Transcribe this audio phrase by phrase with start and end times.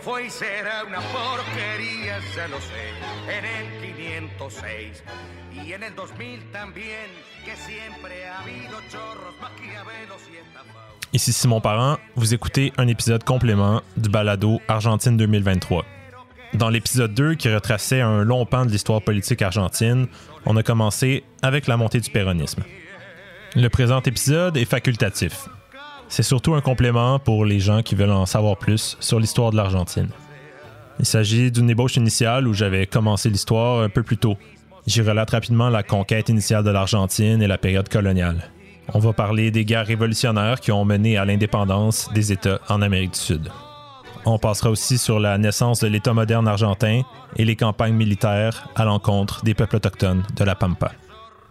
[0.00, 2.90] fue y será una porquería, se lo sé,
[3.28, 5.02] en el 506
[5.64, 7.10] y en el 2000 también,
[7.44, 10.94] que siempre ha habido chorros, maquiavelos y estafados.
[11.12, 15.84] Ici Simon Parent, vous écoutez un épisode complément du balado Argentine 2023.
[16.54, 20.06] Dans l'épisode 2, qui retraçait un long pan de l'histoire politique argentine,
[20.46, 22.62] on a commencé avec la montée du péronisme.
[23.54, 25.48] Le présent épisode est facultatif.
[26.08, 29.56] C'est surtout un complément pour les gens qui veulent en savoir plus sur l'histoire de
[29.56, 30.08] l'Argentine.
[30.98, 34.36] Il s'agit d'une ébauche initiale où j'avais commencé l'histoire un peu plus tôt.
[34.86, 38.50] J'y relate rapidement la conquête initiale de l'Argentine et la période coloniale.
[38.94, 43.12] On va parler des guerres révolutionnaires qui ont mené à l'indépendance des États en Amérique
[43.12, 43.50] du Sud.
[44.24, 47.02] On passera aussi sur la naissance de l'État moderne argentin
[47.36, 50.92] et les campagnes militaires à l'encontre des peuples autochtones de la Pampa.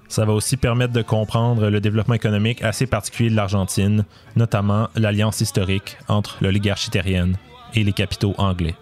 [0.10, 4.06] Ça va aussi permettre de comprendre le développement économique assez particulier de l'Argentine,
[4.36, 7.38] notamment l'alliance historique entre l'oligarchie terrienne
[7.74, 8.76] et les capitaux anglais.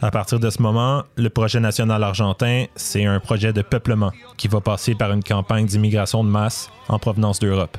[0.00, 4.48] À partir de ce moment, le projet national argentin, c'est un projet de peuplement qui
[4.48, 7.78] va passer par une campagne d'immigration de masse en provenance d'Europe.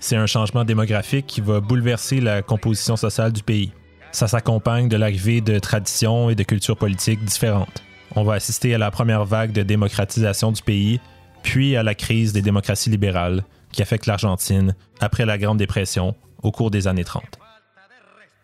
[0.00, 3.72] C'est un changement démographique qui va bouleverser la composition sociale du pays.
[4.10, 7.84] Ça s'accompagne de l'arrivée de traditions et de cultures politiques différentes.
[8.16, 11.00] On va assister à la première vague de démocratisation du pays,
[11.42, 16.50] puis à la crise des démocraties libérales qui affecte l'Argentine après la Grande Dépression au
[16.50, 17.22] cours des années 30.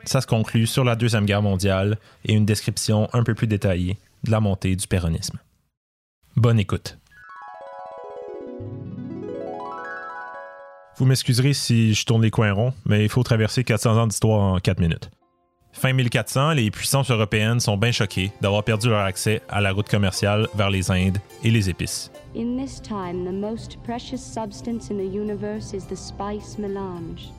[0.04, 3.98] Ça se conclut sur la Deuxième Guerre mondiale et une description un peu plus détaillée
[4.24, 5.38] de la montée du péronisme.
[6.36, 6.98] Bonne écoute.
[10.96, 14.40] Vous m'excuserez si je tourne les coins ronds, mais il faut traverser 400 ans d'histoire
[14.40, 15.10] en 4 minutes.
[15.72, 19.88] Fin 1400, les puissances européennes sont bien choquées d'avoir perdu leur accès à la route
[19.88, 22.10] commerciale vers les Indes et les épices.
[22.38, 27.32] In this time, the most precious substance in the universe is the spice melange.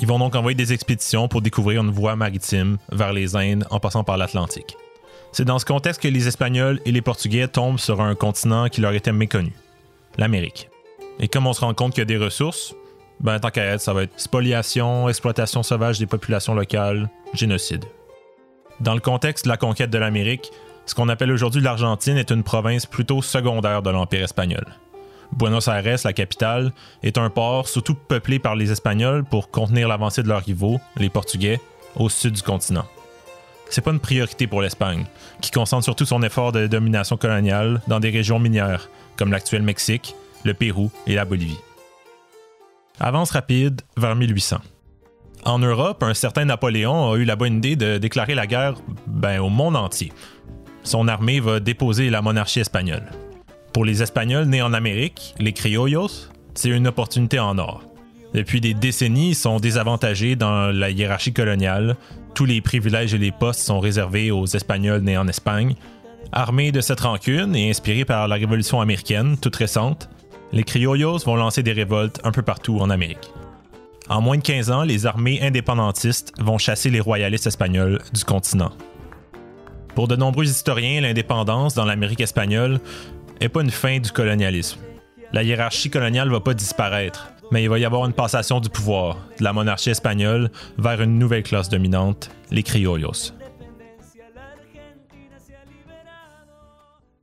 [0.00, 3.80] Ils vont donc envoyer des expéditions pour découvrir une voie maritime vers les Indes en
[3.80, 4.76] passant par l'Atlantique.
[5.32, 8.82] C'est dans ce contexte que les Espagnols et les Portugais tombent sur un continent qui
[8.82, 9.54] leur était méconnu,
[10.18, 10.68] l'Amérique.
[11.20, 12.74] Et comme on se rend compte qu'il y a des ressources,
[13.20, 17.86] ben tant qu'à être, ça va être spoliation, exploitation sauvage des populations locales, génocide.
[18.80, 20.52] Dans le contexte de la conquête de l'Amérique,
[20.88, 24.64] ce qu'on appelle aujourd'hui l'Argentine est une province plutôt secondaire de l'Empire espagnol.
[25.32, 26.72] Buenos Aires, la capitale,
[27.02, 31.10] est un port surtout peuplé par les Espagnols pour contenir l'avancée de leurs rivaux, les
[31.10, 31.60] Portugais,
[31.94, 32.86] au sud du continent.
[33.68, 35.04] C'est pas une priorité pour l'Espagne,
[35.42, 40.14] qui concentre surtout son effort de domination coloniale dans des régions minières, comme l'actuel Mexique,
[40.44, 41.60] le Pérou et la Bolivie.
[42.98, 44.56] Avance rapide vers 1800.
[45.44, 48.76] En Europe, un certain Napoléon a eu la bonne idée de déclarer la guerre
[49.06, 50.12] ben, au monde entier.
[50.88, 53.04] Son armée va déposer la monarchie espagnole.
[53.74, 57.82] Pour les Espagnols nés en Amérique, les criollos, c'est une opportunité en or.
[58.32, 61.94] Depuis des décennies, ils sont désavantagés dans la hiérarchie coloniale.
[62.32, 65.74] Tous les privilèges et les postes sont réservés aux Espagnols nés en Espagne.
[66.32, 70.08] Armés de cette rancune et inspirés par la Révolution américaine, toute récente,
[70.52, 73.30] les criollos vont lancer des révoltes un peu partout en Amérique.
[74.08, 78.72] En moins de 15 ans, les armées indépendantistes vont chasser les royalistes espagnols du continent.
[79.98, 82.78] Pour de nombreux historiens, l'indépendance dans l'Amérique espagnole
[83.40, 84.78] n'est pas une fin du colonialisme.
[85.32, 89.16] La hiérarchie coloniale va pas disparaître, mais il va y avoir une passation du pouvoir
[89.40, 93.32] de la monarchie espagnole vers une nouvelle classe dominante, les criollos.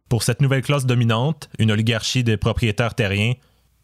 [0.09, 3.35] Pour cette nouvelle classe dominante, une oligarchie de propriétaires terriens,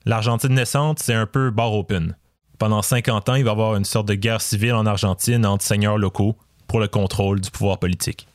[0.04, 2.18] l'Argentine naissante, c'est un peu bar open.
[2.60, 5.64] Pendant 50 ans, il va y avoir une sorte de guerre civile en Argentine entre
[5.64, 6.36] seigneurs locaux
[6.68, 8.28] pour le contrôle du pouvoir politique.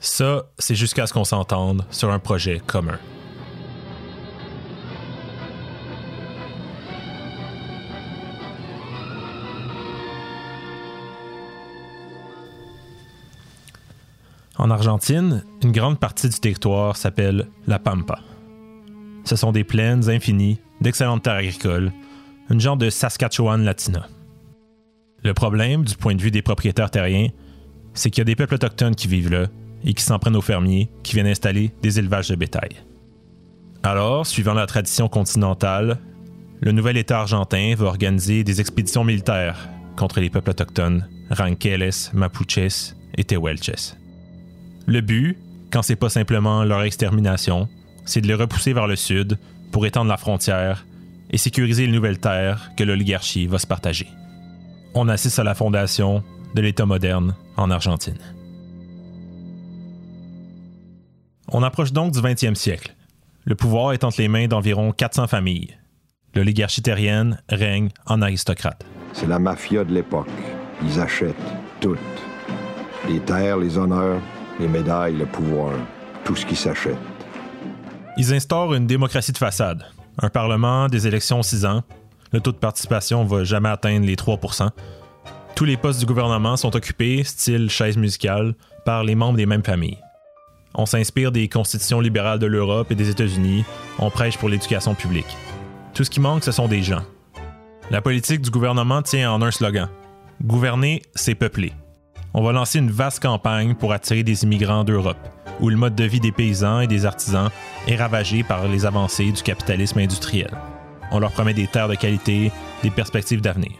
[0.00, 2.98] Ça, c'est jusqu'à ce qu'on s'entende sur un projet commun.
[14.56, 18.20] En Argentine, une grande partie du territoire s'appelle la Pampa.
[19.24, 21.92] Ce sont des plaines infinies, d'excellentes terres agricoles,
[22.50, 24.06] une genre de Saskatchewan latina.
[25.24, 27.28] Le problème, du point de vue des propriétaires terriens,
[27.94, 29.46] c'est qu'il y a des peuples autochtones qui vivent là
[29.84, 32.70] et qui s'en prennent aux fermiers qui viennent installer des élevages de bétail.
[33.82, 35.98] Alors, suivant la tradition continentale,
[36.60, 42.94] le nouvel État argentin va organiser des expéditions militaires contre les peuples autochtones Ranqueles, Mapuches
[43.16, 43.94] et Tehuelches.
[44.86, 45.36] Le but,
[45.70, 47.68] quand c'est pas simplement leur extermination,
[48.04, 49.38] c'est de les repousser vers le sud
[49.70, 50.86] pour étendre la frontière
[51.30, 54.08] et sécuriser les nouvelles terres que l'oligarchie va se partager.
[54.94, 56.24] On assiste à la fondation
[56.54, 58.18] de l'État moderne en Argentine.
[61.50, 62.94] On approche donc du 20e siècle.
[63.46, 65.78] Le pouvoir est entre les mains d'environ 400 familles.
[66.34, 68.84] L'oligarchie terrienne règne en aristocrate.
[69.14, 70.28] C'est la mafia de l'époque.
[70.82, 71.34] Ils achètent
[71.80, 71.96] tout.
[73.08, 74.20] Les terres, les honneurs,
[74.60, 75.72] les médailles, le pouvoir,
[76.24, 76.98] tout ce qui s'achète.
[78.18, 79.86] Ils instaurent une démocratie de façade.
[80.20, 81.82] Un parlement, des élections 6 ans.
[82.30, 84.38] Le taux de participation va jamais atteindre les 3
[85.54, 88.54] Tous les postes du gouvernement sont occupés, style chaise musicale,
[88.84, 89.98] par les membres des mêmes familles.
[90.74, 93.64] On s'inspire des constitutions libérales de l'Europe et des États-Unis.
[93.98, 95.36] On prêche pour l'éducation publique.
[95.94, 97.02] Tout ce qui manque, ce sont des gens.
[97.90, 99.88] La politique du gouvernement tient en un slogan.
[100.42, 101.72] Gouverner, c'est peupler.
[102.34, 105.16] On va lancer une vaste campagne pour attirer des immigrants d'Europe,
[105.60, 107.50] où le mode de vie des paysans et des artisans
[107.86, 110.50] est ravagé par les avancées du capitalisme industriel.
[111.10, 113.72] On leur promet des terres de qualité, des perspectives d'avenir.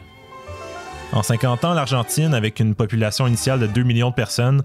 [1.13, 4.63] En 50 ans, l'Argentine, avec une population initiale de 2 millions de personnes,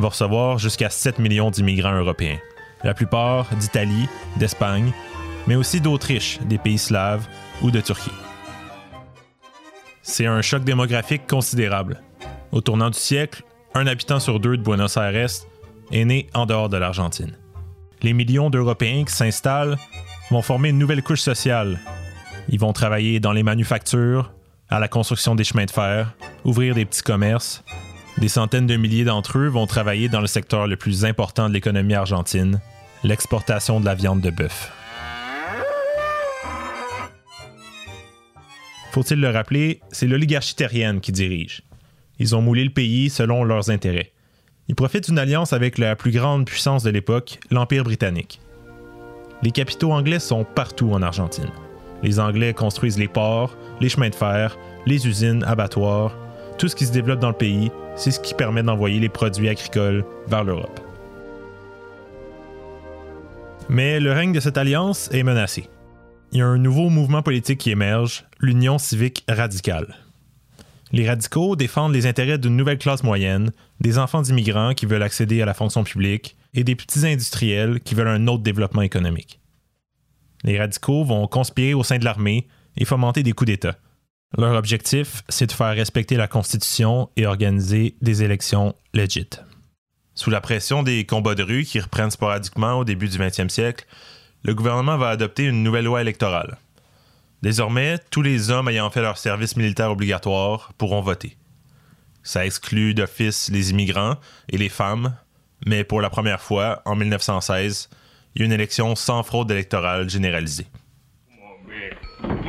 [0.00, 2.38] va recevoir jusqu'à 7 millions d'immigrants européens,
[2.82, 4.92] la plupart d'Italie, d'Espagne,
[5.46, 7.26] mais aussi d'Autriche, des pays slaves
[7.62, 8.10] ou de Turquie.
[10.02, 12.00] C'est un choc démographique considérable.
[12.50, 13.42] Au tournant du siècle,
[13.74, 15.30] un habitant sur deux de Buenos Aires
[15.92, 17.36] est né en dehors de l'Argentine.
[18.02, 19.76] Les millions d'Européens qui s'installent
[20.30, 21.78] vont former une nouvelle couche sociale.
[22.48, 24.32] Ils vont travailler dans les manufactures,
[24.68, 26.14] à la construction des chemins de fer,
[26.44, 27.62] ouvrir des petits commerces.
[28.22, 31.54] Des centaines de milliers d'entre eux vont travailler dans le secteur le plus important de
[31.54, 32.60] l'économie argentine,
[33.02, 34.70] l'exportation de la viande de bœuf.
[38.92, 41.62] Faut-il le rappeler, c'est l'oligarchie terrienne qui dirige.
[42.20, 44.12] Ils ont moulé le pays selon leurs intérêts.
[44.68, 48.40] Ils profitent d'une alliance avec la plus grande puissance de l'époque, l'Empire britannique.
[49.42, 51.50] Les capitaux anglais sont partout en Argentine.
[52.04, 56.21] Les Anglais construisent les ports, les chemins de fer, les usines, abattoirs.
[56.58, 59.48] Tout ce qui se développe dans le pays, c'est ce qui permet d'envoyer les produits
[59.48, 60.80] agricoles vers l'Europe.
[63.68, 65.68] Mais le règne de cette alliance est menacé
[66.32, 69.96] il y a un nouveau mouvement politique qui émerge, l'Union civique radicale.
[70.90, 75.42] Les radicaux défendent les intérêts d'une nouvelle classe moyenne, des enfants d'immigrants qui veulent accéder
[75.42, 79.40] à la fonction publique et des petits industriels qui veulent un autre développement économique.
[80.42, 82.46] Les radicaux vont conspirer au sein de l'armée
[82.76, 83.76] et fomenter des coups d'État.
[84.38, 89.42] Leur objectif, c'est de faire respecter la Constitution et organiser des élections légites.
[90.14, 93.86] Sous la pression des combats de rue qui reprennent sporadiquement au début du 20e siècle,
[94.42, 96.56] le gouvernement va adopter une nouvelle loi électorale.
[97.42, 101.36] Désormais, tous les hommes ayant fait leur service militaire obligatoire pourront voter.
[102.22, 104.16] Ça exclut d'office les immigrants
[104.48, 105.16] et les femmes,
[105.66, 107.90] mais pour la première fois, en 1916,
[108.34, 110.66] il y a une élection sans fraude électorale généralisée.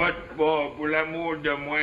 [0.03, 1.77] Vote pas, pour l'amour de moi.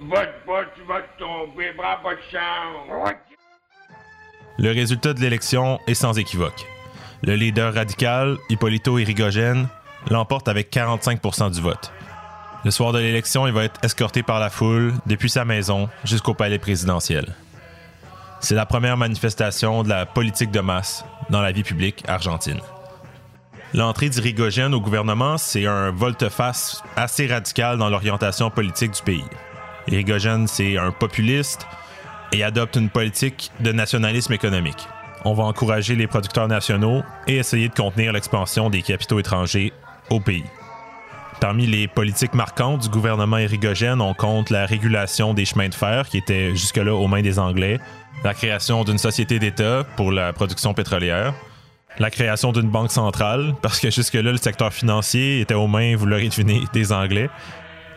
[0.00, 3.14] Vote pas, tu vas tomber, prends pas de chance.
[4.58, 6.64] Le résultat de l'élection est sans équivoque.
[7.22, 9.68] Le leader radical, Hippolito Irigoyen,
[10.08, 11.92] l'emporte avec 45% du vote.
[12.64, 16.32] Le soir de l'élection, il va être escorté par la foule depuis sa maison jusqu'au
[16.32, 17.26] palais présidentiel.
[18.40, 22.60] C'est la première manifestation de la politique de masse dans la vie publique argentine.
[23.74, 29.24] L'entrée d'Irigoyen au gouvernement, c'est un volte-face assez radical dans l'orientation politique du pays.
[29.88, 31.66] Irigoyen, c'est un populiste
[32.32, 34.88] et adopte une politique de nationalisme économique
[35.24, 39.72] on va encourager les producteurs nationaux et essayer de contenir l'expansion des capitaux étrangers
[40.10, 40.44] au pays.
[41.40, 46.08] Parmi les politiques marquantes du gouvernement érigogène, on compte la régulation des chemins de fer,
[46.08, 47.80] qui était jusque-là aux mains des Anglais,
[48.22, 51.34] la création d'une société d'État pour la production pétrolière,
[51.98, 56.06] la création d'une banque centrale, parce que jusque-là, le secteur financier était aux mains, vous
[56.06, 57.30] l'aurez deviné, des Anglais.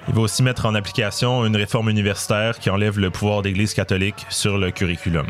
[0.08, 4.26] Il va aussi mettre en application une réforme universitaire qui enlève le pouvoir d'Église catholique
[4.30, 5.28] sur le curriculum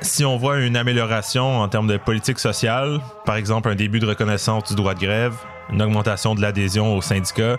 [0.00, 4.06] si on voit une amélioration en termes de politique sociale, par exemple un début de
[4.06, 5.34] reconnaissance du droit de grève,
[5.70, 7.58] une augmentation de l'adhésion aux syndicats,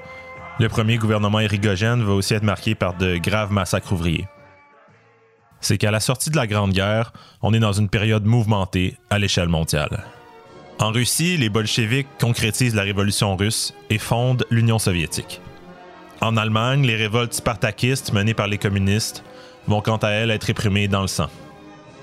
[0.59, 4.27] le premier gouvernement érigogène va aussi être marqué par de graves massacres ouvriers.
[5.61, 9.19] C'est qu'à la sortie de la Grande Guerre, on est dans une période mouvementée à
[9.19, 10.05] l'échelle mondiale.
[10.79, 15.41] En Russie, les bolcheviks concrétisent la révolution russe et fondent l'Union soviétique.
[16.21, 19.23] En Allemagne, les révoltes spartakistes menées par les communistes
[19.67, 21.29] vont quant à elles être réprimées dans le sang.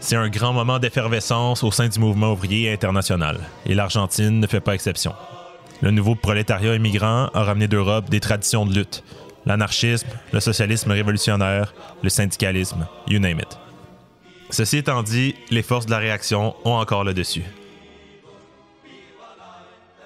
[0.01, 4.61] C'est un grand moment d'effervescence au sein du mouvement ouvrier international, et l'Argentine ne fait
[4.61, 5.15] pas exception.
[5.81, 9.03] Le nouveau prolétariat immigrant a ramené d'Europe des traditions de lutte,
[9.47, 11.73] l'anarchisme, le socialisme révolutionnaire,
[12.03, 13.59] le syndicalisme, you name it.
[14.51, 17.45] Ceci étant dit, les forces de la réaction ont encore le dessus.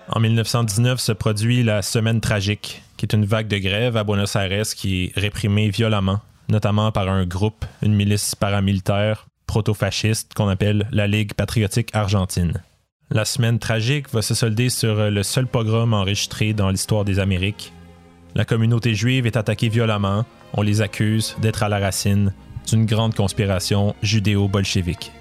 [0.08, 4.34] En 1919 se produit la Semaine tragique, qui est une vague de grève à Buenos
[4.36, 10.88] Aires qui est réprimée violemment, notamment par un groupe, une milice paramilitaire, proto-fasciste qu'on appelle
[10.90, 12.62] la Ligue patriotique argentine.
[13.10, 17.72] La semaine tragique va se solder sur le seul pogrom enregistré dans l'histoire des Amériques.
[18.34, 22.32] La communauté juive est attaquée violemment, on les accuse d'être à la racine
[22.68, 25.12] d'une grande conspiration judéo-bolchevique.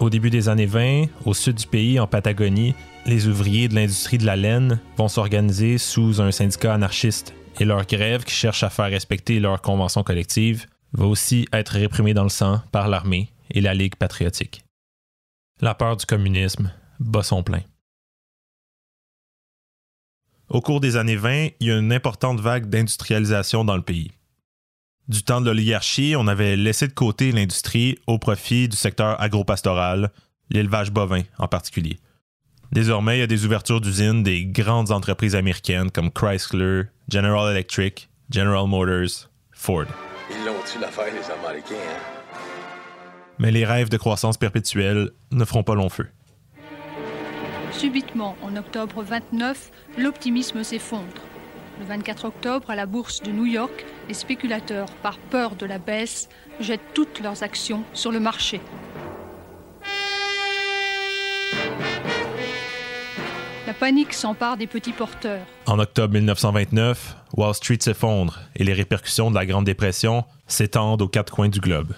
[0.00, 2.74] Au début des années 20, au sud du pays, en Patagonie,
[3.04, 7.84] les ouvriers de l'industrie de la laine vont s'organiser sous un syndicat anarchiste et leur
[7.84, 12.28] grève qui cherche à faire respecter leur convention collective va aussi être réprimée dans le
[12.28, 14.62] sang par l'armée et la Ligue patriotique.
[15.60, 17.62] La peur du communisme bat son plein.
[20.48, 24.12] Au cours des années 20, il y a une importante vague d'industrialisation dans le pays.
[25.06, 30.10] Du temps de l'oligarchie, on avait laissé de côté l'industrie au profit du secteur agropastoral,
[30.48, 31.98] l'élevage bovin en particulier.
[32.72, 38.08] Désormais, il y a des ouvertures d'usines des grandes entreprises américaines comme Chrysler, General Electric,
[38.30, 39.86] General Motors, Ford.
[40.30, 42.18] Ils l'ont-tu l'affaire, les Américains, hein?
[43.38, 46.08] Mais les rêves de croissance perpétuelle ne feront pas long feu.
[47.78, 51.22] Subitement, en octobre 29, l'optimisme s'effondre.
[51.78, 55.78] Le 24 octobre, à la bourse de New York, les spéculateurs, par peur de la
[55.78, 58.60] baisse, jettent toutes leurs actions sur le marché.
[63.68, 65.46] La panique s'empare des petits porteurs.
[65.66, 71.08] En octobre 1929, Wall Street s'effondre et les répercussions de la Grande Dépression s'étendent aux
[71.08, 71.94] quatre coins du globe.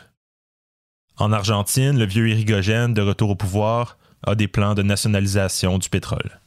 [1.16, 3.96] En Argentine, le vieux Irigogène, de retour au pouvoir,
[4.26, 6.40] a des plans de nationalisation du pétrole.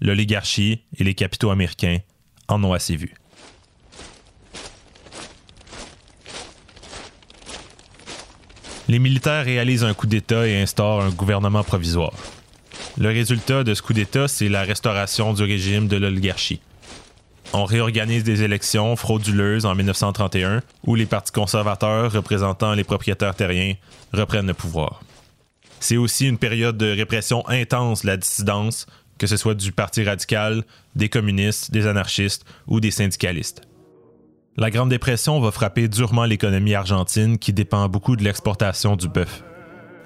[0.00, 1.98] L'oligarchie et les capitaux américains
[2.48, 3.14] en ont assez vu.
[8.86, 12.12] Les militaires réalisent un coup d'État et instaurent un gouvernement provisoire.
[12.98, 16.60] Le résultat de ce coup d'État, c'est la restauration du régime de l'oligarchie.
[17.54, 23.74] On réorganise des élections frauduleuses en 1931 où les partis conservateurs représentant les propriétaires terriens
[24.12, 25.00] reprennent le pouvoir.
[25.80, 28.86] C'est aussi une période de répression intense de la dissidence,
[29.18, 30.64] que ce soit du Parti radical,
[30.94, 33.62] des communistes, des anarchistes ou des syndicalistes.
[34.56, 39.42] La Grande Dépression va frapper durement l'économie argentine qui dépend beaucoup de l'exportation du bœuf.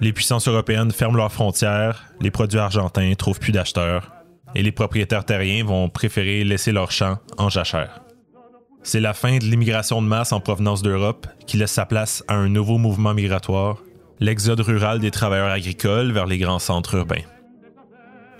[0.00, 4.12] Les puissances européennes ferment leurs frontières, les produits argentins trouvent plus d'acheteurs,
[4.54, 8.00] et les propriétaires terriens vont préférer laisser leurs champs en jachère.
[8.82, 12.34] C'est la fin de l'immigration de masse en provenance d'Europe qui laisse sa place à
[12.34, 13.82] un nouveau mouvement migratoire,
[14.20, 17.22] l'exode rural des travailleurs agricoles vers les grands centres urbains.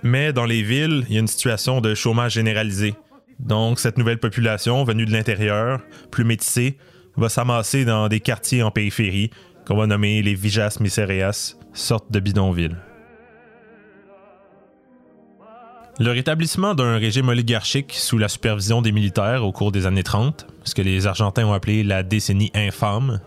[0.03, 2.95] Mais dans les villes, il y a une situation de chômage généralisé,
[3.39, 5.79] donc, cette nouvelle population venue de l'intérieur,
[6.11, 6.77] plus métissée,
[7.15, 9.31] va s'amasser dans des quartiers en périphérie
[9.65, 12.75] qu'on va nommer les Vijas Misereas, sorte de bidonvilles.
[15.99, 20.47] Le rétablissement d'un régime oligarchique sous la supervision des militaires au cours des années 30,
[20.63, 23.19] ce que les Argentins ont appelé la décennie infâme,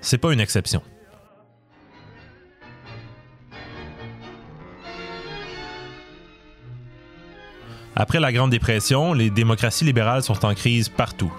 [0.00, 0.82] c'est pas une exception.
[7.96, 11.32] Après la Grande Dépression, les démocraties libérales sont en crise partout.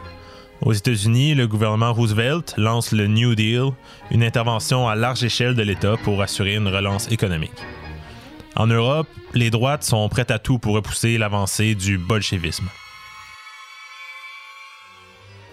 [0.61, 3.71] Aux États-Unis, le gouvernement Roosevelt lance le New Deal,
[4.09, 7.61] une intervention à large échelle de l'État pour assurer une relance économique.
[8.55, 12.69] En Europe, les droites sont prêtes à tout pour repousser l'avancée du bolchevisme.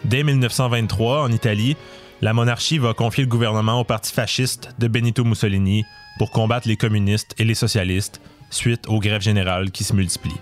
[0.05, 1.77] Dès 1923, en Italie,
[2.21, 5.85] la monarchie va confier le gouvernement au parti fasciste de Benito Mussolini
[6.19, 10.41] pour combattre les communistes et les socialistes suite aux grèves générales qui se multiplient.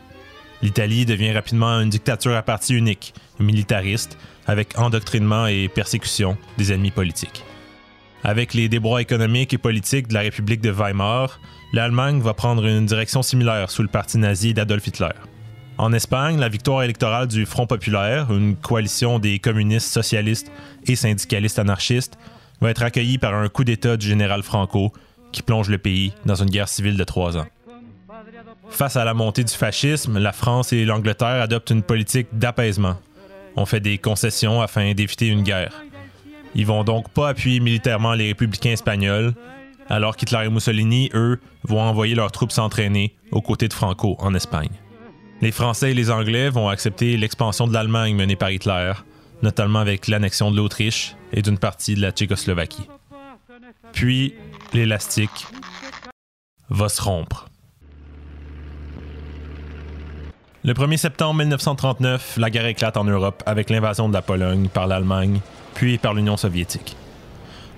[0.63, 6.91] L'Italie devient rapidement une dictature à parti unique, militariste, avec endoctrinement et persécution des ennemis
[6.91, 7.45] politiques.
[8.23, 11.41] Avec les débrois économiques et politiques de la République de Weimar,
[11.73, 15.15] l'Allemagne va prendre une direction similaire sous le parti nazi d'Adolf Hitler.
[15.79, 20.53] En Espagne, la victoire électorale du Front populaire, une coalition des communistes socialistes
[20.87, 22.19] et syndicalistes anarchistes,
[22.61, 24.93] va être accueillie par un coup d'État du général Franco
[25.33, 27.47] qui plonge le pays dans une guerre civile de trois ans.
[28.71, 32.97] Face à la montée du fascisme, la France et l'Angleterre adoptent une politique d'apaisement.
[33.57, 35.75] On fait des concessions afin d'éviter une guerre.
[36.55, 39.35] Ils vont donc pas appuyer militairement les républicains espagnols,
[39.89, 44.35] alors qu'Hitler et Mussolini, eux, vont envoyer leurs troupes s'entraîner aux côtés de Franco en
[44.35, 44.71] Espagne.
[45.41, 48.93] Les Français et les Anglais vont accepter l'expansion de l'Allemagne menée par Hitler,
[49.43, 52.89] notamment avec l'annexion de l'Autriche et d'une partie de la Tchécoslovaquie.
[53.93, 54.35] Puis,
[54.73, 55.47] l'élastique
[56.69, 57.50] va se rompre.
[60.63, 64.87] Le 1er septembre 1939, la guerre éclate en Europe avec l'invasion de la Pologne par
[64.87, 65.41] l'Allemagne,
[65.73, 66.97] puis par l'Union soviétique.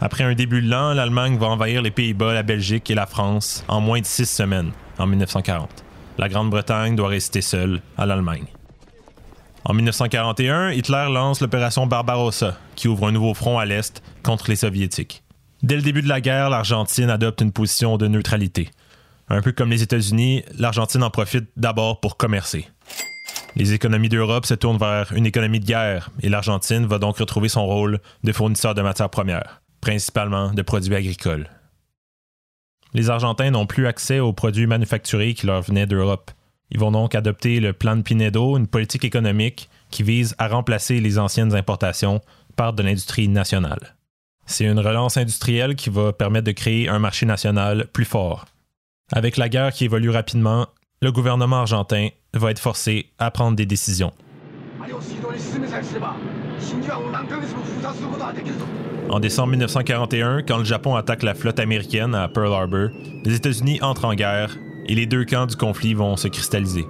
[0.00, 3.80] Après un début lent, l'Allemagne va envahir les Pays-Bas, la Belgique et la France en
[3.80, 5.70] moins de six semaines, en 1940.
[6.18, 8.46] La Grande-Bretagne doit rester seule à l'Allemagne.
[9.64, 14.56] En 1941, Hitler lance l'opération Barbarossa, qui ouvre un nouveau front à l'Est contre les
[14.56, 15.22] Soviétiques.
[15.62, 18.70] Dès le début de la guerre, l'Argentine adopte une position de neutralité.
[19.32, 22.68] Un peu comme les États-Unis, l'Argentine en profite d'abord pour commercer.
[23.56, 27.48] Les économies d'Europe se tournent vers une économie de guerre et l'Argentine va donc retrouver
[27.48, 29.62] son rôle de fournisseur de matières premières.
[29.80, 31.48] principalement de produits agricoles.
[32.92, 36.30] Les Argentins n'ont plus accès aux produits manufacturés qui leur venaient d'Europe.
[36.70, 41.00] Ils vont donc adopter le plan de Pinedo, une politique économique qui vise à remplacer
[41.00, 42.20] les anciennes importations
[42.54, 43.96] par de l'industrie nationale.
[44.44, 48.44] C'est une relance industrielle qui va permettre de créer un marché national plus fort.
[49.14, 50.66] Avec la guerre qui évolue rapidement,
[51.02, 54.12] le gouvernement argentin va être forcé à prendre des décisions.
[59.10, 62.88] En décembre 1941, quand le Japon attaque la flotte américaine à Pearl Harbor,
[63.24, 66.86] les États-Unis entrent en guerre et les deux camps du conflit vont se cristalliser.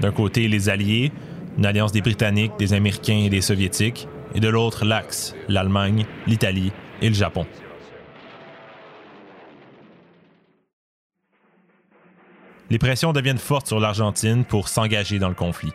[0.00, 1.10] D'un côté, les Alliés,
[1.58, 6.70] une alliance des Britanniques, des Américains et des Soviétiques, et de l'autre, l'Axe, l'Allemagne, l'Italie
[7.02, 7.46] et le Japon.
[12.70, 15.72] Les pressions deviennent fortes sur l'Argentine pour s'engager dans le conflit.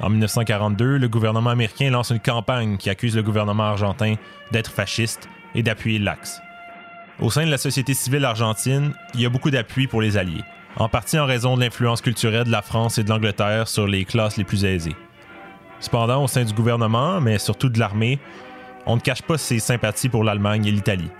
[0.00, 4.16] En 1942, le gouvernement américain lance une campagne qui accuse le gouvernement argentin
[4.50, 6.40] d'être fasciste et d'appuyer l'Axe.
[7.20, 10.42] Au sein de la société civile argentine, il y a beaucoup d'appui pour les Alliés,
[10.76, 14.04] en partie en raison de l'influence culturelle de la France et de l'Angleterre sur les
[14.04, 14.96] classes les plus aisées.
[15.78, 18.18] Cependant, au sein du gouvernement, mais surtout de l'armée,
[18.86, 21.10] on ne cache pas ses sympathies pour l'Allemagne et l'Italie.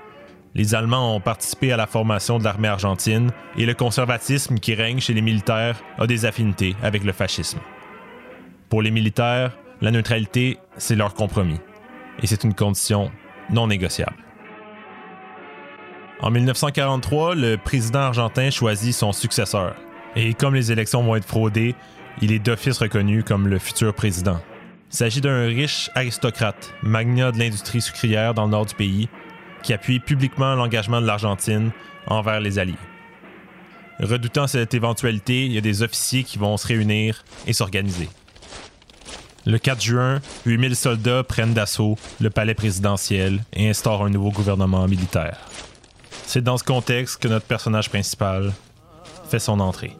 [0.54, 5.00] Les Allemands ont participé à la formation de l'armée argentine et le conservatisme qui règne
[5.00, 7.58] chez les militaires a des affinités avec le fascisme.
[8.68, 11.58] Pour les militaires, la neutralité, c'est leur compromis.
[12.22, 13.10] Et c'est une condition
[13.50, 14.16] non négociable.
[16.20, 19.74] En 1943, le président argentin choisit son successeur.
[20.14, 21.74] Et comme les élections vont être fraudées,
[22.20, 24.40] il est d'office reconnu comme le futur président.
[24.92, 29.08] Il s'agit d'un riche aristocrate, magnat de l'industrie sucrière dans le nord du pays,
[29.62, 31.70] qui appuie publiquement l'engagement de l'Argentine
[32.06, 32.74] envers les Alliés.
[34.00, 38.08] Redoutant cette éventualité, il y a des officiers qui vont se réunir et s'organiser.
[39.44, 44.86] Le 4 juin, 8000 soldats prennent d'assaut le palais présidentiel et instaurent un nouveau gouvernement
[44.86, 45.38] militaire.
[46.26, 48.52] C'est dans ce contexte que notre personnage principal
[49.28, 49.96] fait son entrée.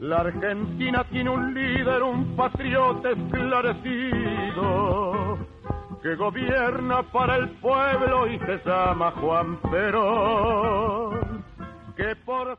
[0.00, 5.38] La Argentina tiene un líder, un patriota esclarecido,
[6.02, 11.36] que gobierna para se Juan Perón.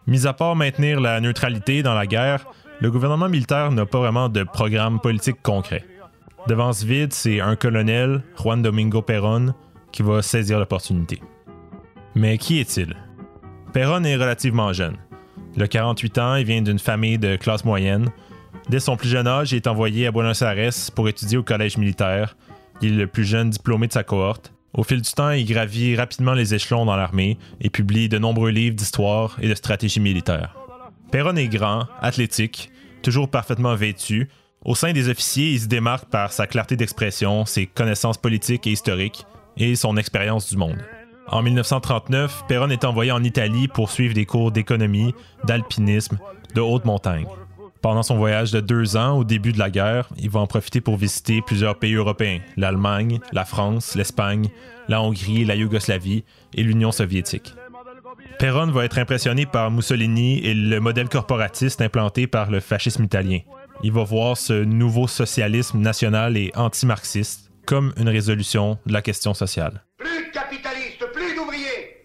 [0.07, 2.45] Mis à part maintenir la neutralité dans la guerre,
[2.79, 5.85] le gouvernement militaire n'a pas vraiment de programme politique concret.
[6.47, 9.53] Devant ce vide, c'est un colonel, Juan Domingo Perón,
[9.91, 11.21] qui va saisir l'opportunité.
[12.15, 12.95] Mais qui est-il?
[13.73, 14.97] Perón est relativement jeune.
[15.55, 18.09] Il a 48 ans et vient d'une famille de classe moyenne.
[18.69, 21.77] Dès son plus jeune âge, il est envoyé à Buenos Aires pour étudier au collège
[21.77, 22.35] militaire.
[22.81, 24.53] Il est le plus jeune diplômé de sa cohorte.
[24.73, 28.51] Au fil du temps, il gravit rapidement les échelons dans l'armée et publie de nombreux
[28.51, 30.55] livres d'histoire et de stratégie militaire.
[31.11, 32.69] Perron est grand, athlétique,
[33.01, 34.29] toujours parfaitement vêtu.
[34.63, 38.71] Au sein des officiers, il se démarque par sa clarté d'expression, ses connaissances politiques et
[38.71, 40.77] historiques et son expérience du monde.
[41.29, 45.13] En 1939, Perron est envoyé en Italie pour suivre des cours d'économie,
[45.45, 46.19] d'alpinisme,
[46.53, 47.25] de haute montagne.
[47.81, 50.81] Pendant son voyage de deux ans, au début de la guerre, il va en profiter
[50.81, 54.49] pour visiter plusieurs pays européens, l'Allemagne, la France, l'Espagne,
[54.87, 57.53] la Hongrie, la Yougoslavie et l'Union soviétique.
[58.39, 63.39] Perron va être impressionné par Mussolini et le modèle corporatiste implanté par le fascisme italien.
[63.83, 69.33] Il va voir ce nouveau socialisme national et anti-marxiste comme une résolution de la question
[69.33, 69.83] sociale
[71.35, 71.97] d'ouvriers,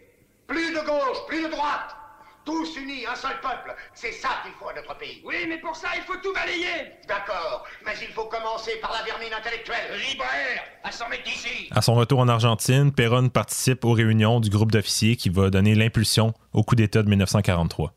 [0.46, 1.96] plus de gauche, plus de droite.
[2.44, 3.74] Tous unis, un seul peuple.
[3.94, 5.22] C'est ça qu'il faut à notre pays.
[5.24, 6.90] Oui, mais pour ça, il faut tout balayer.
[7.06, 10.00] D'accord, mais il faut commencer par la vermine intellectuelle.
[10.10, 11.68] Libraire, à s'en mettre ici.
[11.70, 15.76] À son retour en Argentine, Perron participe aux réunions du groupe d'officiers qui va donner
[15.76, 17.94] l'impulsion au coup d'État de 1943.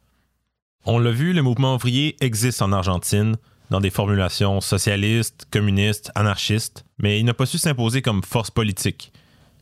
[0.85, 3.37] On l'a vu, le mouvement ouvrier existe en Argentine,
[3.71, 9.11] dans des formulations socialistes, communistes, anarchistes, mais il n'a pas su s'imposer comme force politique.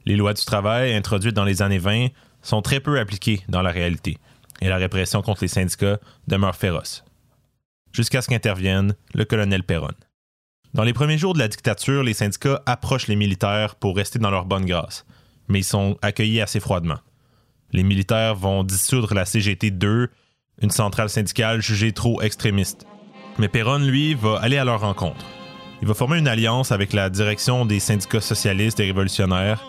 [0.05, 2.07] Les lois du travail, introduites dans les années 20,
[2.41, 4.17] sont très peu appliquées dans la réalité,
[4.63, 7.03] et la répression contre les syndicats demeure féroce.
[7.91, 9.89] Jusqu'à ce qu'intervienne le colonel Perron.
[10.73, 14.31] Dans les premiers jours de la dictature, les syndicats approchent les militaires pour rester dans
[14.31, 15.05] leur bonne grâce,
[15.49, 16.97] mais ils sont accueillis assez froidement.
[17.73, 20.09] Les militaires vont dissoudre la CGT 2,
[20.61, 22.87] une centrale syndicale jugée trop extrémiste.
[23.39, 25.25] Mais Perron, lui, va aller à leur rencontre.
[25.81, 29.61] Il va former une alliance avec la direction des syndicats socialistes et révolutionnaires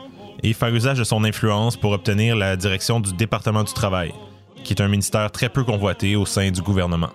[0.45, 4.13] et faire usage de son influence pour obtenir la direction du département du travail,
[4.65, 7.11] qui est un ministère très peu convoité au sein du gouvernement.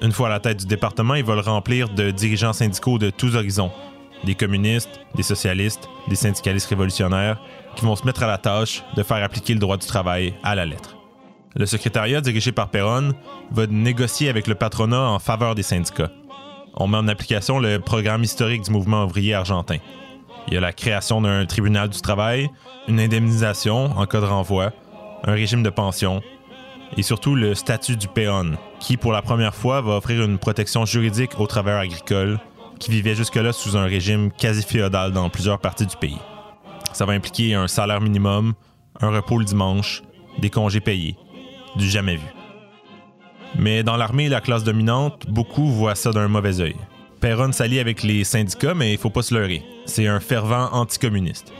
[0.00, 3.10] Une fois à la tête du département, il va le remplir de dirigeants syndicaux de
[3.10, 3.72] tous horizons,
[4.24, 7.40] des communistes, des socialistes, des syndicalistes révolutionnaires,
[7.74, 10.54] qui vont se mettre à la tâche de faire appliquer le droit du travail à
[10.54, 10.96] la lettre.
[11.56, 13.12] Le secrétariat dirigé par Perron
[13.50, 16.10] va négocier avec le patronat en faveur des syndicats.
[16.74, 19.78] On met en application le programme historique du mouvement ouvrier argentin.
[20.46, 22.48] Il y a la création d'un tribunal du travail,
[22.86, 24.72] une indemnisation en cas de renvoi,
[25.24, 26.22] un régime de pension
[26.96, 30.84] et surtout le statut du péon, qui pour la première fois va offrir une protection
[30.84, 32.38] juridique aux travailleurs agricoles
[32.78, 36.18] qui vivaient jusque-là sous un régime quasi féodal dans plusieurs parties du pays.
[36.92, 38.54] Ça va impliquer un salaire minimum,
[39.00, 40.02] un repos le dimanche,
[40.38, 41.16] des congés payés,
[41.76, 42.26] du jamais vu.
[43.56, 46.76] Mais dans l'armée et la classe dominante, beaucoup voient ça d'un mauvais œil.
[47.20, 49.64] Perron s'allie avec les syndicats, mais il faut pas se leurrer.
[49.86, 51.52] C'est un fervent anticommuniste.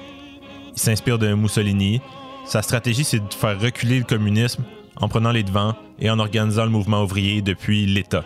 [0.73, 2.01] Il s'inspire de Mussolini.
[2.45, 4.62] Sa stratégie, c'est de faire reculer le communisme
[5.00, 8.24] en prenant les devants et en organisant le mouvement ouvrier depuis l'État.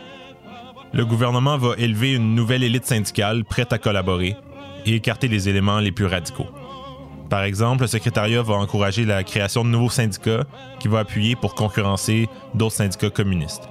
[0.92, 4.37] Le gouvernement va élever une nouvelle élite syndicale prête à collaborer
[4.85, 6.48] et écarter les éléments les plus radicaux.
[7.30, 10.44] Par exemple, le secrétariat va encourager la création de nouveaux syndicats
[10.80, 13.68] qui va appuyer pour concurrencer d'autres syndicats communistes.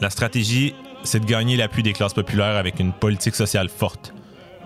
[0.00, 4.12] La stratégie, c'est de gagner l'appui des classes populaires avec une politique sociale forte.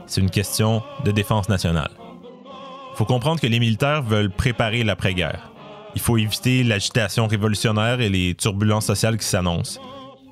[0.07, 1.90] C'est une question de défense nationale.
[2.92, 5.50] Il faut comprendre que les militaires veulent préparer l'après-guerre.
[5.95, 9.81] Il faut éviter l'agitation révolutionnaire et les turbulences sociales qui s'annoncent.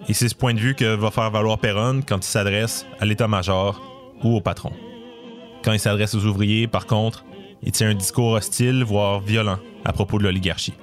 [0.09, 3.05] Et c'est ce point de vue que va faire valoir Perron quand il s'adresse à
[3.05, 3.81] l'état-major
[4.25, 4.73] ou au patron.
[5.65, 7.25] Quand il s'adresse aux ouvriers, par contre,
[7.63, 10.75] il tient un discours hostile, voire violent, à propos de l'oligarchie.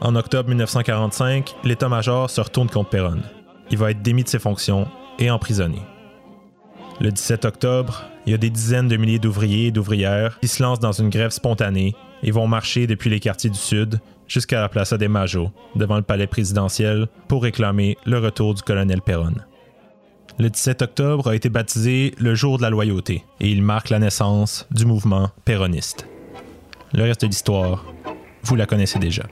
[0.00, 3.20] En octobre 1945, l'état-major se retourne contre Perron.
[3.70, 4.88] Il va être démis de ses fonctions
[5.20, 5.78] et emprisonné.
[7.00, 10.62] Le 17 octobre, il y a des dizaines de milliers d'ouvriers et d'ouvrières qui se
[10.62, 14.68] lancent dans une grève spontanée et vont marcher depuis les quartiers du Sud jusqu'à la
[14.68, 19.34] Plaza de Majo, devant le palais présidentiel, pour réclamer le retour du colonel Perron.
[20.38, 23.98] Le 17 octobre a été baptisé le jour de la loyauté et il marque la
[23.98, 26.08] naissance du mouvement péroniste.
[26.94, 27.84] Le reste de l'histoire,
[28.42, 29.24] vous la connaissez déjà.